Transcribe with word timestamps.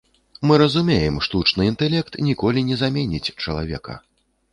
Мы 0.51 0.55
разумеем, 0.61 1.17
штучны 1.27 1.67
інтэлект 1.71 2.17
ніколі 2.29 2.65
не 2.71 2.79
заменіць 2.83 3.33
чалавека. 3.43 3.99